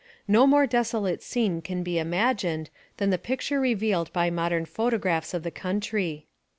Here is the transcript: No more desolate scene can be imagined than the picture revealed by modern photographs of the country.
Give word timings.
No 0.27 0.47
more 0.47 0.65
desolate 0.65 1.21
scene 1.21 1.61
can 1.61 1.83
be 1.83 1.99
imagined 1.99 2.71
than 2.97 3.11
the 3.11 3.19
picture 3.19 3.59
revealed 3.59 4.11
by 4.11 4.31
modern 4.31 4.65
photographs 4.65 5.31
of 5.31 5.43
the 5.43 5.51
country. 5.51 6.25